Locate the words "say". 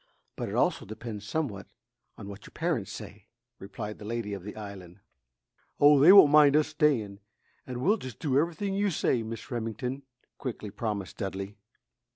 2.91-3.27, 8.89-9.21